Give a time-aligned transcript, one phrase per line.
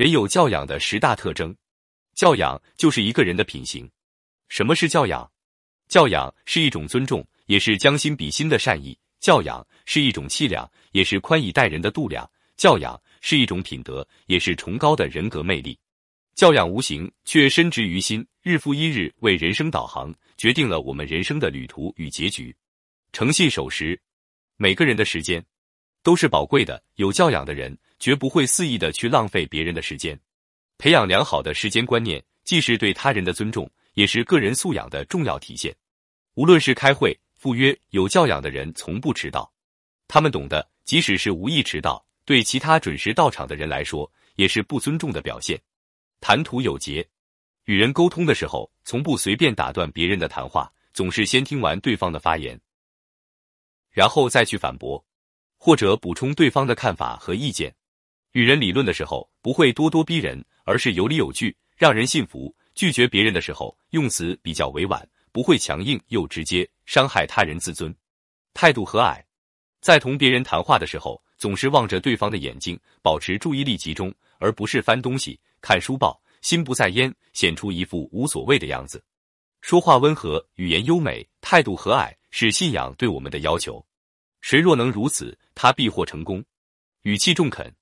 [0.00, 1.54] 人有教养的十大特征，
[2.14, 3.86] 教养就是一个人的品行。
[4.48, 5.30] 什么是教养？
[5.88, 12.24] 教养是一种尊重，也是将心比心的善意；教养是一种气量，也是宽以待人的度量；
[12.56, 15.78] 教养是一种品德，也是崇高的人格魅力。
[16.34, 22.56] 教养无形，却深植于心，日复一日为人生导航，决定了我们人生的旅途与结局。
[23.12, 24.00] 诚信守时，
[24.56, 25.44] 每个人的时间
[26.02, 30.18] 都是宝贵的，有教养的人绝不会肆意的去浪费别人的时间。
[30.78, 33.70] 培养良好的时间观念，既是对他人的尊重。
[33.94, 35.74] 也是个人素养的重要体现。
[36.34, 39.52] 无论是开会、赴约，有教养的人从不迟到。
[40.06, 45.60] 他们懂得，即使是无意迟到，对其他准时到场的人来说，也是不尊重的表现。
[46.20, 47.06] 谈吐有节，
[47.64, 52.58] 与人沟通的时候，从不随便打断别人的谈话，总是先听完对方的发言，
[53.90, 55.04] 然后再去反驳
[55.62, 57.72] 或者补充对方的看法和意见。
[58.32, 62.52] 与人理论的时候，不会咄咄逼人，而是有理有据，让人信服。
[62.74, 67.94] 拒绝别人的时候，用词比较委婉，不会强硬又直接，伤害他人自尊。
[68.54, 69.22] 态度和蔼，
[69.82, 79.04] 在同别人谈话的时候，总是望着对方的眼睛，保持注意力集中，而不是翻东西、看书报，心不在焉，显出一副无所谓的样子。
[79.60, 83.84] 说话温和，语言优美，态度和蔼，是信仰对我们的要求。
[84.40, 86.44] 谁若能如此，他必获成功。
[87.02, 87.74] 语气中肯，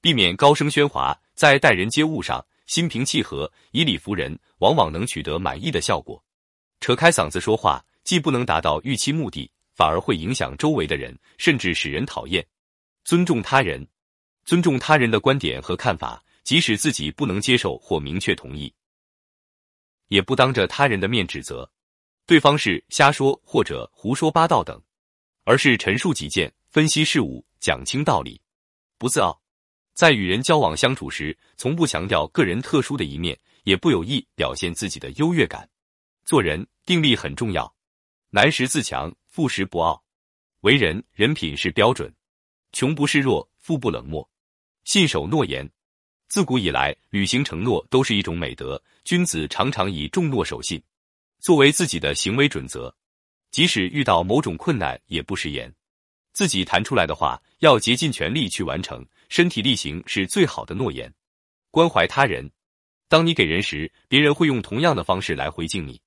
[0.00, 2.44] 避免高声喧哗，在待人接物上。
[2.66, 6.22] 心平气和，以理服人，往往能取得满意的效果。
[6.80, 12.46] 扯开嗓子说话，既不能达到预期目的，反而会影响周围的人，甚至使人讨厌。
[13.04, 13.88] 尊重他人，
[14.44, 18.70] 尊重他人的观点和看法，即使自己不能接受或明确同意，
[20.08, 21.70] 也不当着他人的面指责
[22.26, 24.78] 对方是瞎说或者胡说八道等，
[25.48, 28.38] 而是陈述己见，分析事物，讲清道理，
[28.98, 29.40] 不自傲。
[29.94, 35.66] 在与人交往相处时，从不强调个人特殊的一面，也不有意表现自己的优越感。
[36.26, 37.74] 做人定力很重要，
[38.28, 40.04] 难时自强，富时不傲。
[40.60, 42.14] 为人人品是标准，
[42.72, 44.28] 穷不示弱，富不冷漠，
[44.84, 45.66] 信守诺言。
[46.28, 48.78] 自古以来，履行承诺都是一种美德。
[49.02, 50.78] 君子常常以重诺守信，
[51.40, 52.94] 作为自己的行为准则。
[53.50, 55.72] 即使遇到某种困难，也不食言。
[56.32, 59.04] 自己谈出来的话，要竭尽全力去完成。
[59.28, 61.12] 身体力行是最好的诺言。
[61.70, 62.50] 关怀他人，
[63.08, 66.00] 当你给人时，别人会用同样的方式来回敬你。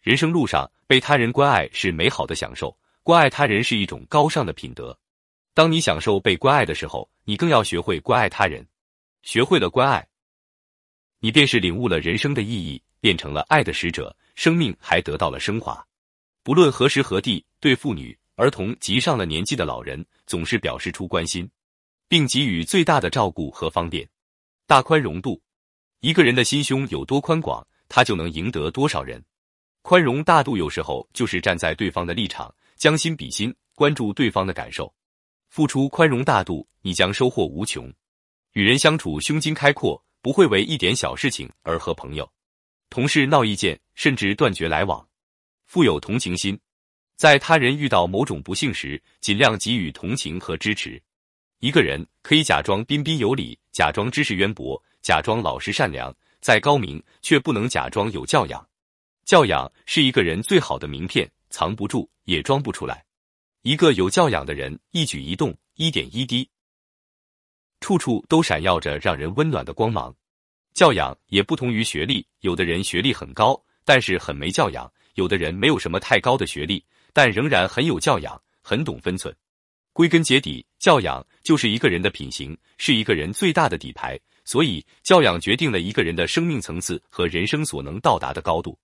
[0.00, 4.98] 人生路上，被他人关爱是美好的享受，关爱他人是一种高尚的品德。
[5.54, 8.66] 当你享受被关爱的时候，你更要学会关爱他人。
[9.22, 10.08] 学会了关爱，
[11.20, 15.86] 你便是领悟了人生的意义，变成了爱的使者，生命还得到了升华。
[16.42, 21.48] 不论何时何地，对妇女、儿童及上了年纪的老人，总是表示出关心。
[22.08, 24.06] 并给予最大的照顾和方便，
[24.66, 25.40] 大宽容度。
[26.00, 29.24] 一个人的心胸有多宽广，他就能赢得多少人。
[29.80, 34.92] 宽容大度有时候就是站在对方的立场，将心比心，关注对方的感受。
[35.48, 37.90] 付出宽容大度，你将收获无穷。
[38.52, 42.30] 与人相处胸襟开阔，不会为一点小事情而和朋友、
[42.90, 45.08] 同事闹意见，甚至断绝来往。
[45.72, 46.60] 富有同情心，
[47.16, 51.02] 在他人遇到某种不幸时，尽量给予同情和支持。
[51.60, 58.68] 一个人可以假装彬彬有礼，假装知识渊博，假装老实善良，再高明却不能假装有教养。
[59.24, 63.02] 教养是一个人最好的名片，藏不住也装不出来。
[63.62, 66.46] 一个有教养的人，一举一动、一点一滴，
[67.80, 70.14] 处处都闪耀着让人温暖的光芒。
[70.74, 79.34] 教养也不同于学历，有的人学历很高，但是很没教养；有的人没有什么太高的学历，但仍然很有教养，很懂分寸。
[79.92, 84.18] 归根结底，教养就是一个人的品行，是一个人最大的底牌。
[84.44, 88.76] 所以，教养决定了一个人的生命层次和人生所能到达的高度。